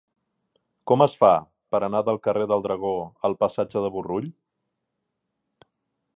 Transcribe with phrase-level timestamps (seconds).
[0.91, 1.29] Com es fa
[1.75, 2.95] per anar del carrer del Dragó
[3.31, 4.35] al passatge de Burrull?